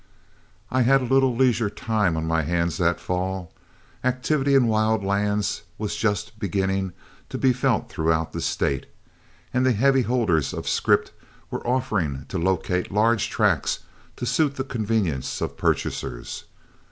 I 0.71 0.81
had 0.81 1.01
a 1.01 1.13
little 1.13 1.35
leisure 1.35 1.69
time 1.69 2.17
on 2.17 2.25
my 2.25 2.41
hands 2.41 2.77
that 2.77 2.99
fall. 2.99 3.53
Activity 4.03 4.55
in 4.55 4.65
wild 4.65 5.03
lands 5.03 5.61
was 5.77 5.95
just 5.95 6.39
beginning 6.39 6.93
to 7.29 7.37
be 7.37 7.53
felt 7.53 7.87
throughout 7.87 8.33
the 8.33 8.41
State, 8.41 8.87
and 9.53 9.63
the 9.63 9.73
heavy 9.73 10.01
holders 10.01 10.53
of 10.55 10.67
scrip 10.67 11.11
were 11.51 11.61
offering 11.67 12.25
to 12.29 12.39
locate 12.39 12.91
large 12.91 13.29
tracts 13.29 13.81
to 14.15 14.25
suit 14.25 14.55
the 14.55 14.63
convenience 14.63 15.39
of 15.39 15.55
purchasers. 15.55 16.45